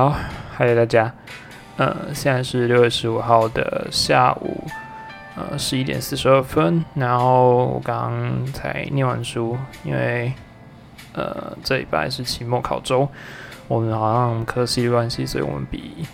[0.00, 0.16] 好，
[0.56, 1.12] 嗨大家，
[1.76, 4.64] 呃，现在是六月十五号的下午，
[5.36, 6.82] 呃，十一点四十二分。
[6.94, 10.32] 然后我刚刚才念完书，因为
[11.12, 13.06] 呃这礼拜是期末考周，
[13.68, 16.06] 我们好像科系的关系，所以我们比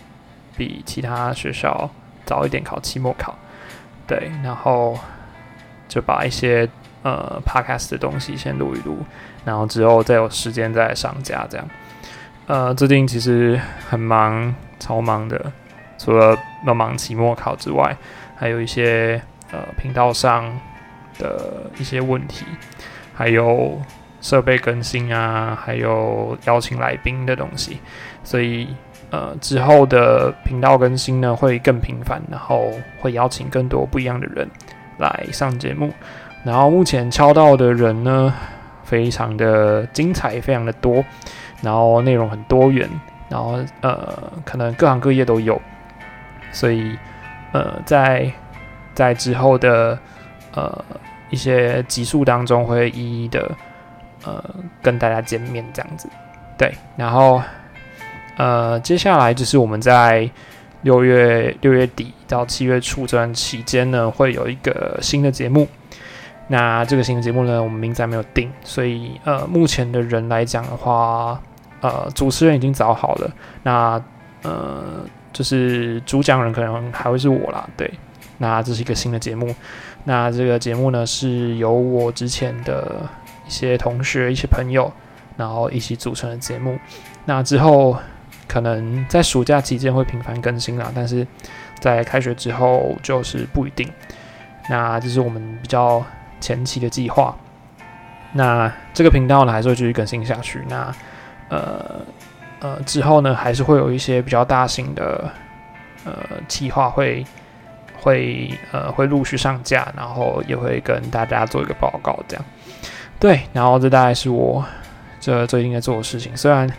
[0.56, 1.88] 比其他学校
[2.24, 3.38] 早一点考期末考。
[4.05, 4.98] 对，然后
[5.86, 6.68] 就把一些
[7.05, 8.98] 呃 podcast 的东西先录一录，
[9.44, 11.64] 然后之后再有时间再上架这样。
[12.47, 15.52] 呃，最近其实很忙，超忙的。
[15.98, 17.97] 除了要忙期末考之外，
[18.36, 20.44] 还有一些呃频道上
[21.19, 22.47] 的一些问题，
[23.12, 23.83] 还有
[24.20, 27.80] 设备更新啊，还有邀请来宾的东西。
[28.22, 28.69] 所以
[29.11, 34.48] 呃之后的频道更新呢会更频繁，然后会邀请更多不一样的人
[34.98, 35.91] 来上节目。
[36.44, 38.33] 然后目前敲到的人呢，
[38.84, 41.05] 非常的精彩，非常的多。
[41.62, 42.88] 然后内容很多元，
[43.28, 45.60] 然后呃，可能各行各业都有，
[46.52, 46.96] 所以
[47.52, 48.30] 呃，在
[48.94, 49.98] 在之后的
[50.54, 50.84] 呃
[51.30, 53.50] 一些集数当中，会一一的
[54.24, 54.42] 呃
[54.82, 56.08] 跟大家见面这样子。
[56.58, 57.42] 对，然后
[58.36, 60.28] 呃，接下来就是我们在
[60.82, 65.66] 六月六月底到七月初这段期间呢，会有一个新的节目。
[66.48, 71.41] 那这个新的节目呢，我们名字还没有定，所以呃，目前的人来讲的话，
[71.80, 73.30] 呃，主持人已经找好了。
[73.64, 74.01] 那
[74.42, 77.68] 呃，就是主讲人可能还会是我啦。
[77.77, 77.92] 对，
[78.39, 79.52] 那这是一个新的节目。
[80.05, 83.08] 那这个节目呢，是由我之前的
[83.45, 84.92] 一些同学、一些朋友，
[85.36, 86.78] 然后一起组成的节目。
[87.24, 87.96] 那之后
[88.46, 91.27] 可能在暑假期间会频繁更新啦，但是
[91.80, 93.90] 在开学之后就是不一定。
[94.70, 96.05] 那这是我们比较。
[96.41, 97.35] 前期的计划，
[98.33, 100.63] 那这个频道呢还是会继续更新下去。
[100.69, 100.95] 那
[101.48, 102.01] 呃
[102.61, 105.30] 呃之后呢，还是会有一些比较大型的
[106.05, 106.14] 呃
[106.46, 107.25] 计划会
[107.98, 112.45] 会呃会陆续上架，然后也会跟大家做一个报告，这样。
[113.19, 114.64] 对，然后这大概是我
[115.19, 116.36] 这最近在做的事情。
[116.36, 116.70] 虽然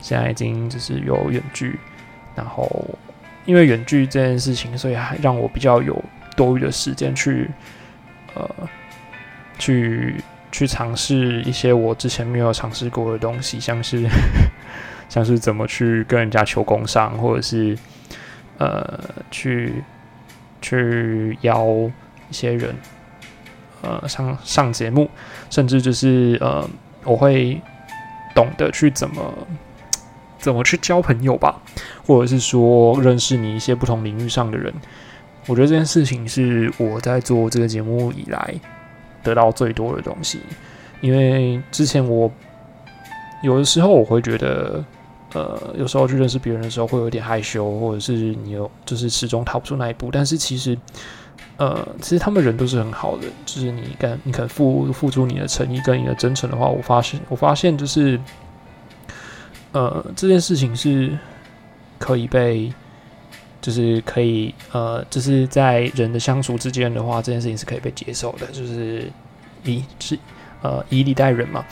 [0.00, 1.78] 现在已经就是有远距，
[2.34, 2.70] 然后
[3.46, 6.00] 因为远距这件事情，所以还让我比较有
[6.36, 7.50] 多余的时间去
[8.34, 8.48] 呃。
[9.58, 10.14] 去
[10.50, 14.08] 去尝试一些我之前没有尝试过的东西，像是
[15.08, 17.76] 像是怎么去跟人家求工商，或者是
[18.58, 18.98] 呃
[19.30, 19.82] 去
[20.62, 21.66] 去邀
[22.30, 22.74] 一些人
[23.82, 25.10] 呃上上节目，
[25.50, 26.68] 甚至就是呃
[27.04, 27.60] 我会
[28.34, 29.34] 懂得去怎么
[30.38, 31.60] 怎么去交朋友吧，
[32.06, 34.72] 或者是说认识你一些不同领域上的人。
[35.46, 38.54] 我觉得这件事情是我在做这个节目以来。
[39.28, 40.40] 得到最多的东西，
[41.00, 42.30] 因为之前我
[43.42, 44.82] 有的时候我会觉得，
[45.34, 50.08] 呃，有时候去认识别人的时候会有点害羞，或者是你有就是始终踏不出那一步。
[50.10, 50.76] 但是其实，
[51.58, 58.18] 呃，其实他们人都是很好的，就是你敢你肯付付出你的诚意跟你的真诚的话，我发现我发现就是，
[59.72, 61.16] 呃，这件事情是
[61.98, 62.72] 可以被。
[63.60, 68.46] 就是可以，呃，就是在人的相处之间的话，这件事情是可以被接受的。
[68.46, 69.10] 就是
[69.64, 70.16] 以是
[70.62, 71.64] 呃以礼待人嘛，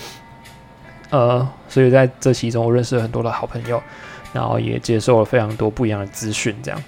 [1.11, 3.81] 呃，所以在这其中，我认识了很多的好朋友，
[4.33, 6.57] 然后也接受了非常多不一样的资讯。
[6.63, 6.83] 这样，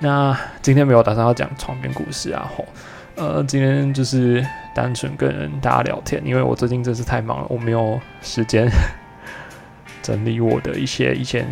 [0.00, 2.64] 那今天没有打算要讲床边故事啊，吼，
[3.16, 4.42] 呃，今天就是
[4.74, 8.66] 单纯跟大家聊天，因为我最近真是太忙了，我没有时间
[10.02, 11.46] 整理我的一些以前。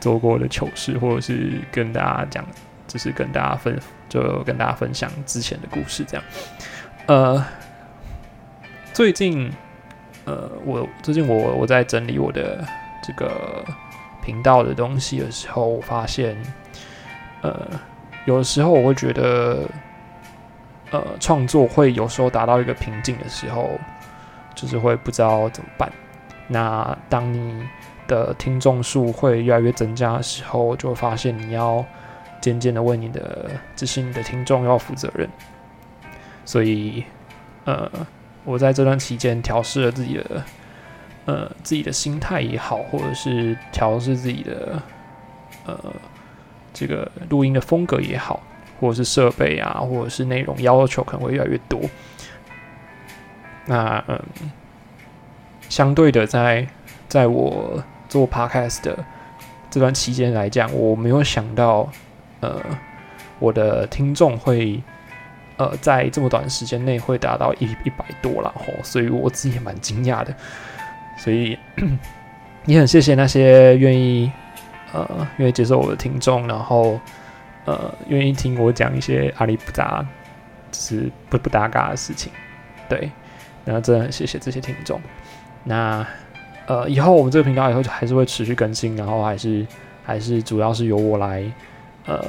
[0.00, 2.44] 做过的糗事，或者是跟大家讲，
[2.86, 6.24] 就是跟大家分，就跟大家分享之前的故事，这样。
[7.06, 7.44] 呃，
[8.92, 9.52] 最近，
[10.24, 12.64] 呃，我最近我我在整理我的
[13.02, 13.64] 这个
[14.22, 16.36] 频道的东西的时候，我发现，
[17.42, 17.68] 呃，
[18.26, 19.68] 有的时候我会觉得，
[20.90, 23.78] 呃，创作会有时候达到一个瓶颈的时候，
[24.54, 25.90] 就是会不知道怎么办。
[26.46, 27.64] 那当你
[28.10, 31.84] 的听众数会越来越增加的时候，就会发现你要
[32.40, 35.30] 渐渐的为你的这些你的听众要负责任。
[36.44, 37.04] 所以，
[37.64, 37.88] 呃，
[38.44, 40.44] 我在这段期间调试了自己的
[41.26, 44.82] 呃自己的心态也好，或者是调试自己的
[45.66, 45.78] 呃
[46.72, 48.42] 这个录音的风格也好，
[48.80, 51.80] 或者是设备啊，或者是内容要求可能会越来越多。
[53.66, 54.20] 那嗯，
[55.68, 56.66] 相对的，在
[57.06, 57.80] 在我
[58.10, 58.98] 做 podcast 的
[59.70, 61.88] 这段期间来讲，我没有想到，
[62.40, 62.60] 呃，
[63.38, 64.82] 我的听众会，
[65.56, 70.34] 呃，在这么短时间内会达到一一百多了吼，所以我自己也蛮惊讶的，
[71.16, 71.56] 所以
[72.66, 74.30] 也很谢谢那些愿意，
[74.92, 76.98] 呃愿意接受我的听众，然后
[77.64, 80.04] 呃愿意听我讲一些阿里不达，
[80.72, 82.32] 就是不不搭嘎的事情。
[82.88, 83.08] 对，
[83.64, 85.00] 然后真的很谢谢这些听众。
[85.62, 86.04] 那
[86.70, 89.66] 呃以后我们这个频道以后还是会持续更新，然后还是
[90.04, 91.42] 还是主要是由我来
[92.06, 92.24] 呃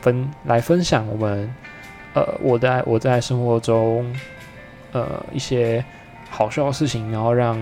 [0.00, 1.48] 分来分享我们
[2.14, 4.12] 呃我在我在生活中
[4.90, 5.84] 呃一些
[6.28, 7.56] 好笑的事情，然后让。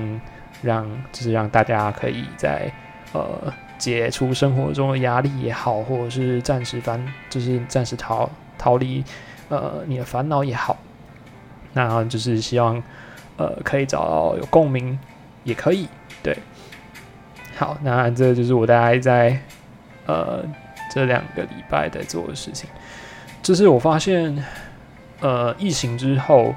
[0.62, 2.72] 让就是让大家可以在
[3.12, 6.98] 呃解除生活中的压力也好，或者是暂时烦，
[7.28, 9.04] 就是暂时逃逃离
[9.50, 10.74] 呃你的烦恼也好，
[11.74, 12.82] 那就是希望
[13.36, 14.98] 呃可以找到有共鸣，
[15.44, 15.86] 也可以
[16.26, 16.36] 对。
[17.56, 19.40] 好，那这就是我大概在
[20.06, 20.44] 呃
[20.92, 22.68] 这两个礼拜在做的事情。
[23.42, 24.44] 就是我发现
[25.20, 26.52] 呃疫情之后，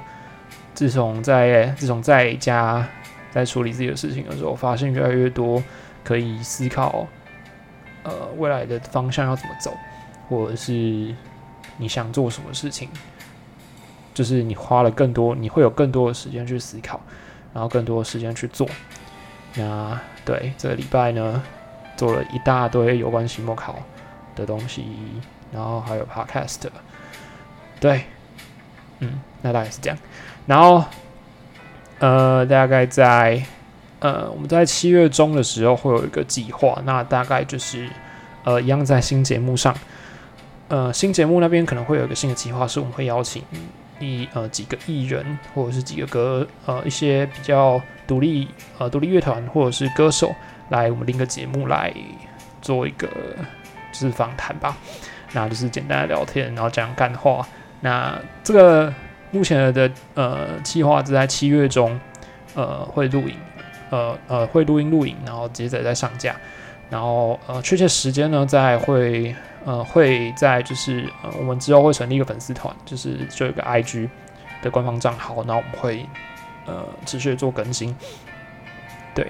[0.74, 2.84] 自从在自从在家。
[3.32, 5.62] 在处理自己的事情的时候，发现越来越多
[6.02, 7.06] 可以思考，
[8.02, 9.72] 呃，未来的方向要怎么走，
[10.28, 11.14] 或者是
[11.76, 12.88] 你想做什么事情，
[14.12, 17.00] 就是你花了更多，你会有更多的时间去思考，
[17.54, 18.68] 然后更多的时间去做。
[19.54, 21.42] 那对这个礼拜呢，
[21.96, 23.78] 做了一大堆有关期末考
[24.34, 24.84] 的东西，
[25.52, 26.60] 然后还有 podcast，
[27.78, 28.04] 对，
[29.00, 29.98] 嗯，那大概是这样，
[30.46, 30.84] 然后。
[32.02, 33.42] 呃，大概在
[33.98, 37.86] 呃，我们在七月中的时候会有一个计划，那大概就是
[38.42, 39.76] 呃，一样在新节目上，
[40.68, 43.44] 呃，新节目那边可能会有一个新的计划，是我们会邀请
[44.00, 48.48] 一呃几个艺人或者是几个歌呃一些比较独立
[48.78, 50.34] 呃独立乐团或者是歌手
[50.70, 51.94] 来我们另一个节目来
[52.60, 53.06] 做一个
[53.92, 54.76] 就是访谈吧，
[55.32, 57.46] 那就是简单的聊天，然后讲干话，
[57.80, 58.92] 那这个。
[59.32, 62.00] 目前的呃计划是在七月中，
[62.56, 63.36] 呃会录影，
[63.90, 66.34] 呃呃会录音录影，然后接着再上架，
[66.90, 69.34] 然后呃确切时间呢在会
[69.64, 74.08] 呃会在就是呃我们之后会成立一个粉丝团，就是就有个 IG
[74.60, 76.04] 的官方账号，然后我们会
[76.66, 77.96] 呃持续做更新，
[79.14, 79.26] 对，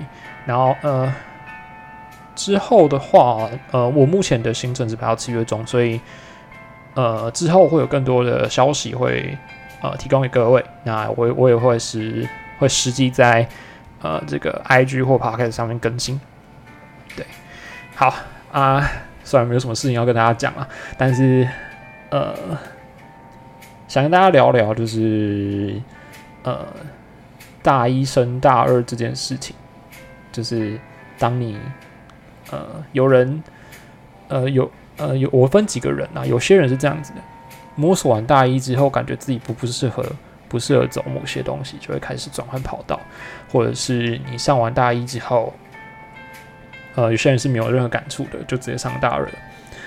[0.47, 1.15] 然后呃
[2.35, 6.01] 之后的话，呃我目前的行程是排到七月中，所以
[6.95, 9.37] 呃之后会有更多的消息会。
[9.83, 10.63] 呃，提供给各位。
[10.85, 12.29] 那我我也会是
[12.59, 13.49] 会实际在
[14.03, 16.21] 呃这个 IG 或 Podcast 上面更新。
[18.01, 18.15] 好
[18.51, 18.91] 啊，
[19.25, 20.67] 虽然没有什么事情要跟大家讲啊，
[20.97, 21.47] 但是
[22.09, 22.35] 呃，
[23.89, 25.79] 想跟大家聊聊，就是
[26.43, 26.67] 呃
[27.63, 29.55] 大一升大二这件事情，
[30.33, 30.81] 就是
[31.19, 31.59] 当你
[32.51, 33.45] 呃有人
[34.29, 37.19] 呃有呃有我分几个人啊，有些人是这样子的。
[37.75, 40.03] 摸索完大一之后，感觉自己不不适合，
[40.49, 42.99] 不适合走某些东西，就会开始转换跑道，
[43.53, 45.53] 或者是你上完大一之后，
[46.95, 49.33] 呃，有些人是没有任何感触的，就直接上大二了，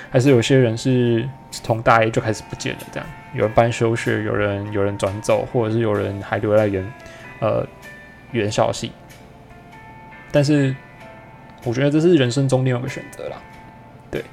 [0.10, 3.08] 还是有些人是从大一就开始不见了，这样。
[3.34, 6.94] 有人办休学，有人有人转走，或者是有人还留在原
[7.40, 7.66] 呃
[8.32, 8.92] 原校系，
[10.32, 10.76] 但是
[11.64, 13.38] 我觉得这是人生中另外一个选择啦，
[14.12, 14.24] 对，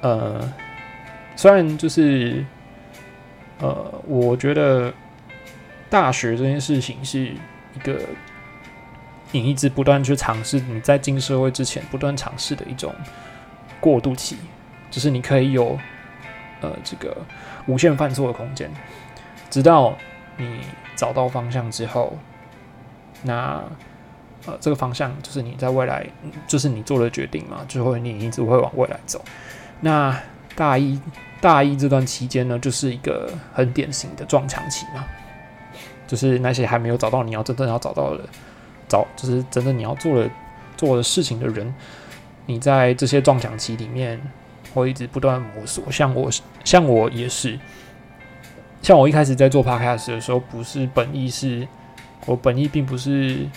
[0.00, 0.52] 呃，
[1.36, 2.44] 虽然就是。
[3.60, 4.92] 呃，我觉得
[5.88, 8.00] 大学这件事情是一个
[9.40, 12.94] 你一直不断去尝试，你在进社会之前不断尝试的一种
[13.80, 14.36] 过渡期，
[14.90, 15.78] 就是你可以有
[16.60, 17.16] 呃这个
[17.66, 18.70] 无限犯错的空间，
[19.50, 19.96] 直到
[20.36, 20.60] 你
[20.94, 22.16] 找到方向之后，
[23.22, 23.62] 那
[24.46, 26.06] 呃这个方向就是你在未来
[26.46, 29.24] 就是你做的决定嘛，就会你一直会往未来走。
[29.80, 30.16] 那
[30.54, 31.00] 大一。
[31.40, 35.04] 大一这段期间呢，就是一个很典型的撞墙期嘛，
[36.06, 38.24] 就是那些还没有找到你要真正要找到的，
[38.88, 40.30] 找就是真正你要做的
[40.76, 41.74] 做的事情的人，
[42.46, 44.20] 你在这些撞墙期里面
[44.72, 45.90] 会一直不断摸索。
[45.90, 46.30] 像我，
[46.64, 47.58] 像我也是，
[48.82, 51.66] 像我一开始在做 podcast 的时候，不是本意是，
[52.26, 53.48] 我本意并不是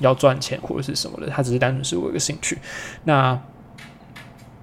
[0.00, 2.58] 要赚钱或者是什么的，它只是单纯是我一个兴趣。
[3.04, 3.40] 那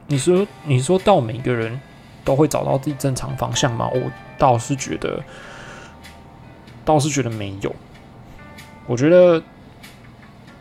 [0.07, 1.79] 你说，你说到每个人。
[2.25, 3.87] 都会找到自己正常方向吗？
[3.93, 4.01] 我
[4.35, 5.23] 倒是觉得，
[6.83, 7.71] 倒是觉得没有。
[8.87, 9.43] 我觉得，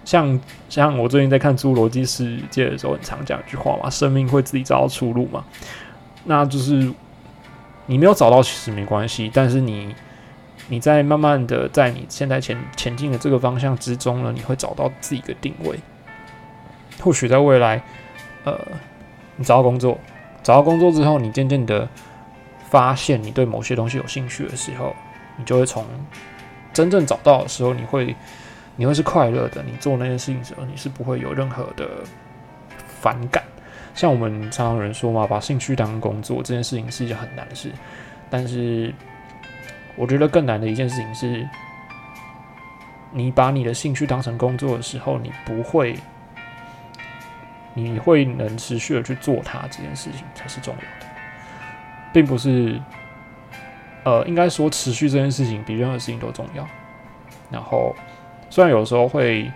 [0.05, 5.45] 像像我最近在看《侏罗纪世界》的时候，很常讲一句话嘛：“生命会自己找到出路嘛。”
[6.25, 6.93] 那就是
[7.87, 9.31] 你没有找到，其实没关系。
[9.33, 9.95] 但是你
[10.69, 15.79] 你在慢慢的在你现在前前进的这个方向之中呢，你会找到自己的定位。
[17.01, 17.83] 或许在未来，
[18.45, 18.59] 呃，
[19.37, 19.99] 你找到工作。
[20.43, 21.89] 找到工作之后，你渐渐的
[22.71, 24.95] 发现你对某些东西有兴趣的时候，
[25.37, 25.85] 你就会从
[26.73, 28.15] 真正找到的时候，你会
[28.76, 29.62] 你会是快乐的。
[29.62, 31.88] 你做那件事情的时候，你是不会有任何的
[33.00, 33.43] 反感。
[33.95, 37.71] 像我们常常有人说嘛，把兴趣当工作这件事情是一件很难的事。
[38.28, 38.93] 但是，
[39.95, 41.49] 我觉得更难的一件事情是，
[43.12, 45.97] 你把你的兴趣当成工作的时候，你不会，
[47.75, 51.07] 你会能持续的去做它这件事情才是重要的，
[52.12, 52.81] 并不是，
[54.04, 56.66] 呃，应该说持续这件事情比任何事情都重要。
[57.52, 57.95] 然后，
[58.55, 59.51] 虽然有时候会，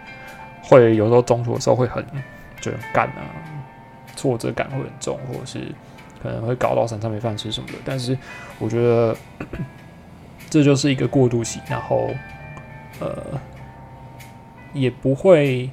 [0.60, 2.04] 会有时候中途的时候会很
[2.60, 3.22] 就很干啊，
[4.16, 5.60] 挫折感会很重，或者是。
[6.20, 8.18] 可能会搞到三餐没饭吃什么的，但是
[8.58, 9.16] 我觉得
[10.50, 12.10] 这就是一个过渡期，然后
[12.98, 13.16] 呃
[14.72, 15.70] 也不会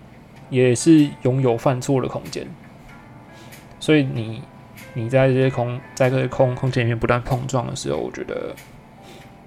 [0.51, 2.45] 也是拥有犯错的空间，
[3.79, 4.43] 所以你
[4.93, 8.53] 你在这些空在这些空空间里面不断碰撞的时候，我觉得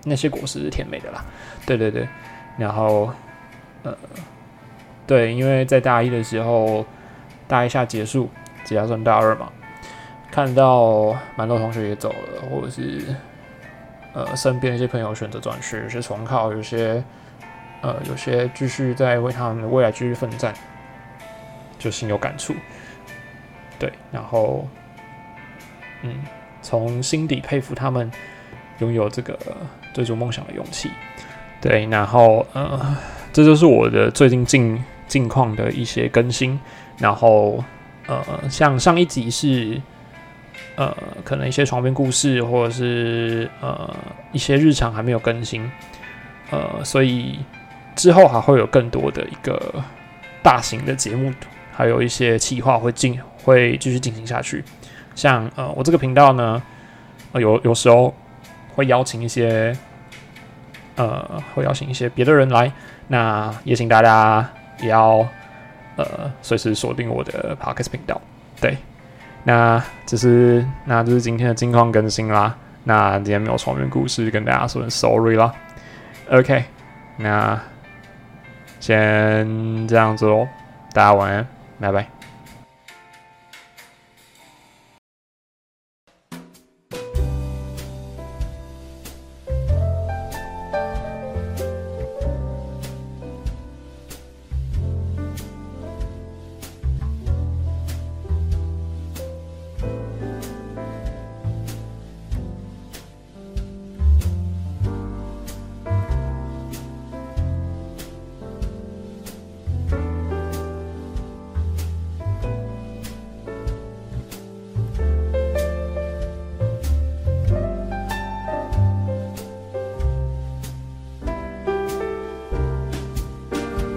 [0.03, 1.25] 那些果实是甜美的啦，
[1.65, 2.09] 对对对，
[2.59, 3.09] 然后
[3.83, 3.97] 呃
[5.07, 6.85] 对，因为在大一的时候
[7.47, 8.29] 大一下结束，
[8.65, 9.51] 即将算大二嘛。
[10.31, 13.03] 看到蛮多同学也走了，或者是
[14.13, 17.03] 呃身边一些朋友选择转学，有些重考，有些
[17.81, 20.53] 呃有些继续在为他们的未来继续奋战，
[21.79, 22.55] 就心有感触。
[23.79, 24.69] 对，然后
[26.03, 26.15] 嗯，
[26.61, 28.13] 从心底佩服他们
[28.81, 29.39] 拥有这个
[29.95, 30.91] 追逐梦想的勇气。
[31.61, 32.97] 对，然后呃，
[33.33, 36.59] 这就是我的最近近近况的一些更新。
[36.99, 37.63] 然后
[38.07, 39.81] 呃，像上一集是。
[40.75, 43.93] 呃，可能一些床边故事，或者是呃
[44.31, 45.69] 一些日常还没有更新，
[46.51, 47.41] 呃，所以
[47.97, 49.83] 之后还会有更多的一个
[50.41, 51.33] 大型的节目，
[51.73, 54.63] 还有一些企划会进，会继续进行下去。
[55.17, 56.63] 像呃，我这个频道呢，
[57.33, 58.15] 有有时候
[58.77, 59.77] 会邀请一些，
[60.95, 62.71] 呃，会邀请一些别的人来，
[63.09, 64.49] 那也请大家
[64.81, 65.27] 也要
[65.97, 68.21] 呃随时锁定我的 Podcast 频道，
[68.61, 68.77] 对。
[69.45, 72.55] 那这是，那这是今天的近况更新啦。
[72.85, 75.53] 那今天没有床边故事跟大家说声，sorry 啦。
[76.31, 76.65] OK，
[77.17, 77.59] 那
[78.79, 80.47] 先这样子喽，
[80.93, 81.47] 大家晚安，
[81.81, 82.18] 拜拜。